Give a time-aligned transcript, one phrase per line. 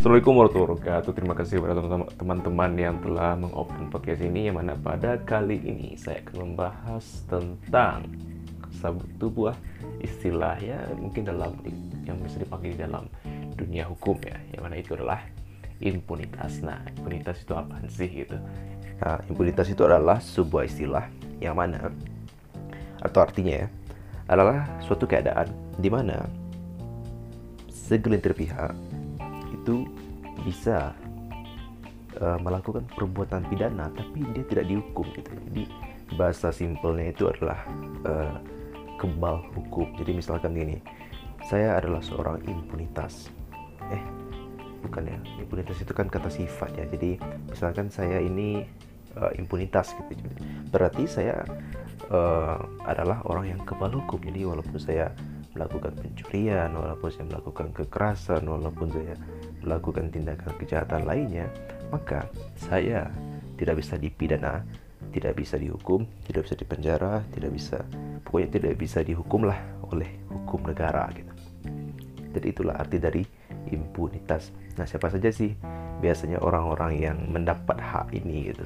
[0.00, 1.12] Assalamualaikum warahmatullahi wabarakatuh.
[1.12, 1.74] Terima kasih kepada
[2.16, 8.08] teman-teman yang telah mengopen podcast ini yang mana pada kali ini saya akan membahas tentang
[8.80, 9.52] sebuah
[10.00, 11.52] istilah ya mungkin dalam
[12.08, 13.12] yang bisa dipakai dalam
[13.60, 15.20] dunia hukum ya yang mana itu adalah
[15.84, 16.64] impunitas.
[16.64, 18.40] Nah, impunitas itu apa sih gitu?
[19.04, 21.12] Nah, impunitas itu adalah sebuah istilah
[21.44, 21.92] yang mana
[23.04, 23.66] atau artinya ya
[24.32, 26.24] adalah suatu keadaan di mana
[27.68, 28.72] segelintir pihak
[29.52, 29.86] itu
[30.46, 30.94] bisa
[32.18, 35.30] uh, melakukan perbuatan pidana tapi dia tidak dihukum gitu.
[35.50, 35.62] Jadi
[36.18, 37.60] bahasa simpelnya itu adalah
[38.06, 38.36] uh,
[38.98, 39.90] kebal hukum.
[40.00, 40.78] Jadi misalkan gini
[41.46, 43.28] saya adalah seorang impunitas.
[43.90, 44.02] Eh
[44.86, 45.18] bukan ya?
[45.40, 46.84] Impunitas itu kan kata sifat ya.
[46.88, 48.64] Jadi misalkan saya ini
[49.16, 50.14] uh, impunitas gitu.
[50.72, 51.42] Berarti saya
[52.10, 54.20] uh, adalah orang yang kebal hukum.
[54.22, 55.12] Jadi walaupun saya
[55.54, 59.14] melakukan pencurian walaupun saya melakukan kekerasan walaupun saya
[59.64, 61.46] melakukan tindakan kejahatan lainnya,
[61.92, 63.08] maka saya
[63.60, 64.64] tidak bisa dipidana,
[65.12, 67.78] tidak bisa dihukum, tidak bisa dipenjara, tidak bisa
[68.24, 69.58] pokoknya tidak bisa dihukumlah
[69.90, 71.32] oleh hukum negara gitu.
[72.30, 73.22] Jadi itulah arti dari
[73.74, 74.54] impunitas.
[74.78, 75.50] Nah, siapa saja sih
[75.98, 78.62] biasanya orang-orang yang mendapat hak ini gitu.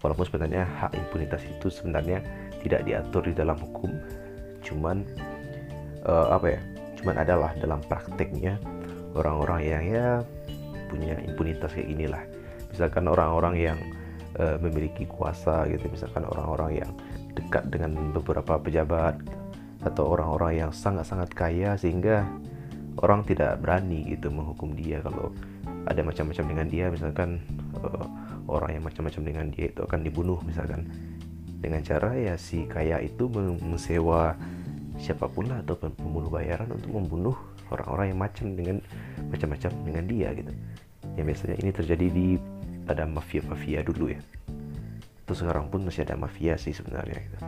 [0.00, 2.22] Walaupun sebenarnya hak impunitas itu sebenarnya
[2.62, 3.90] tidak diatur di dalam hukum,
[4.62, 5.02] cuman
[6.06, 6.60] uh, apa ya?
[7.02, 8.60] Cuman adalah dalam prakteknya
[9.14, 10.08] orang-orang yang ya
[10.90, 12.22] punya impunitas kayak inilah
[12.70, 13.78] misalkan orang-orang yang
[14.38, 16.90] uh, memiliki kuasa gitu misalkan orang-orang yang
[17.34, 19.18] dekat dengan beberapa pejabat
[19.80, 22.28] atau orang-orang yang sangat-sangat kaya sehingga
[23.00, 25.00] orang tidak berani gitu menghukum dia.
[25.00, 25.32] Kalau
[25.88, 27.40] ada macam-macam dengan dia misalkan
[27.80, 28.04] uh,
[28.50, 30.84] orang yang macam-macam dengan dia itu akan dibunuh misalkan.
[31.60, 33.28] Dengan cara ya si kaya itu
[33.60, 34.32] mensewa
[34.96, 37.36] siapa pun lah atau pembunuh bayaran untuk membunuh
[37.70, 38.76] orang-orang yang macam dengan
[39.30, 40.52] macam-macam dengan dia gitu.
[41.16, 42.28] Yang biasanya ini terjadi di
[42.90, 44.20] ada mafia-mafia dulu ya.
[45.26, 47.38] Terus sekarang pun masih ada mafia sih sebenarnya gitu.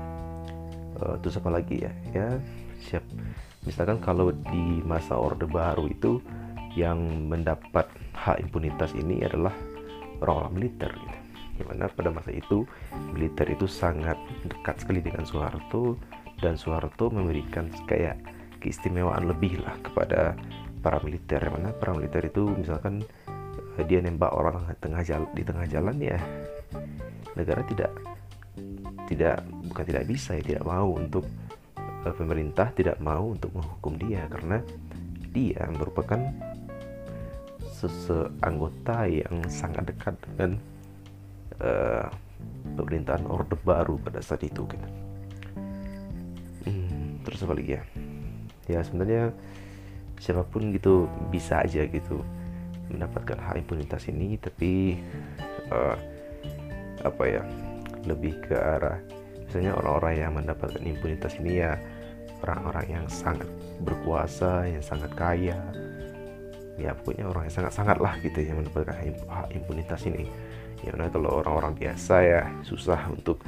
[1.03, 1.93] uh, terus apa lagi ya?
[2.15, 2.27] Ya
[2.83, 3.03] siap.
[3.63, 6.19] Misalkan kalau di masa orde baru itu
[6.75, 7.87] yang mendapat
[8.17, 9.53] hak impunitas ini adalah
[10.23, 11.19] orang-orang militer gitu.
[11.53, 12.65] Di mana pada masa itu
[13.13, 14.17] militer itu sangat
[14.49, 16.01] dekat sekali dengan Soeharto
[16.41, 18.19] dan Soeharto memberikan kayak
[18.63, 20.39] keistimewaan lebih lah kepada
[20.79, 23.03] para militer mana para militer itu misalkan
[23.79, 26.19] eh, dia nembak orang tengah jalan di tengah jalan ya
[27.35, 27.91] negara tidak
[29.11, 31.25] tidak bukan tidak bisa ya tidak mau untuk
[31.77, 34.59] uh, pemerintah tidak mau untuk menghukum dia karena
[35.33, 36.21] dia merupakan
[37.83, 40.61] seseanggota yang sangat dekat dengan
[41.59, 42.07] uh,
[42.79, 44.89] pemerintahan orde baru pada saat itu gitu.
[46.63, 47.83] Hmm, terus apa lagi ya?
[48.71, 49.35] Ya sebenarnya
[50.23, 52.23] siapa pun gitu bisa aja gitu
[52.93, 55.01] mendapatkan hak impunitas ini tapi
[55.73, 55.97] uh,
[57.03, 57.43] apa ya
[58.07, 58.99] lebih ke arah
[59.47, 61.75] misalnya orang-orang yang mendapatkan impunitas ini ya
[62.43, 63.49] orang-orang yang sangat
[63.83, 65.59] berkuasa yang sangat kaya
[66.81, 68.97] ya pokoknya orang yang sangat-sangat lah gitu yang mendapatkan
[69.29, 70.29] hak impunitas ini.
[70.83, 73.39] Ya kalau orang-orang biasa ya susah untuk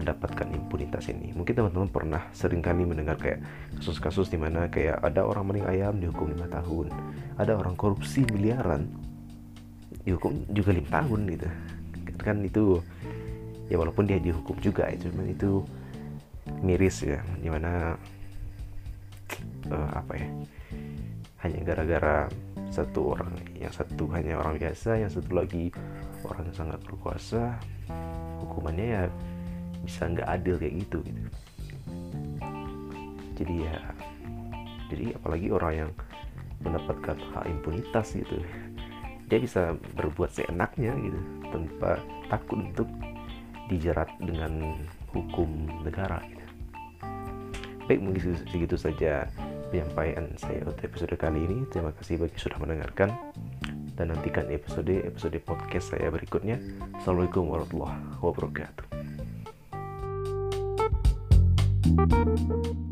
[0.00, 1.30] mendapatkan impunitas ini.
[1.34, 3.42] Mungkin teman-teman pernah sering kali mendengar kayak
[3.78, 6.90] kasus-kasus di mana kayak ada orang maling ayam dihukum lima tahun,
[7.38, 8.90] ada orang korupsi miliaran
[10.02, 11.48] dihukum juga lima tahun gitu.
[12.18, 12.80] Kan itu
[13.68, 15.64] ya walaupun dia dihukum juga itu cuman itu
[16.60, 17.96] miris ya di mana
[19.72, 20.28] uh, eh, apa ya
[21.44, 22.28] hanya gara-gara
[22.72, 25.72] satu orang yang satu hanya orang biasa yang satu lagi
[26.24, 27.60] orang yang sangat berkuasa
[28.44, 29.02] hukumannya ya
[29.84, 31.20] bisa nggak adil kayak gitu gitu.
[33.36, 33.76] Jadi ya
[34.88, 35.90] jadi apalagi orang yang
[36.64, 38.40] mendapatkan hak impunitas gitu.
[39.28, 42.88] Dia bisa berbuat seenaknya gitu tanpa takut untuk
[43.68, 45.48] dijerat dengan hukum
[45.86, 46.42] negara gitu.
[47.84, 49.28] baik mungkin segitu saja
[49.68, 51.68] penyampaian saya untuk episode kali ini.
[51.68, 53.12] Terima kasih bagi sudah mendengarkan.
[53.94, 56.58] Dan nantikan episode episode podcast saya berikutnya.
[56.98, 58.93] Assalamualaikum warahmatullahi wabarakatuh
[62.06, 62.83] Música